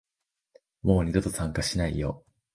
[0.81, 2.25] もう二度と参加しないよ